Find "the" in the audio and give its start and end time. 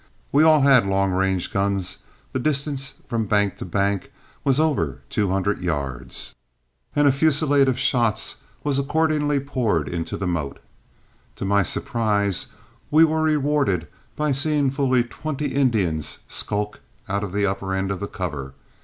2.31-2.39, 10.17-10.25, 17.31-17.45, 17.99-18.07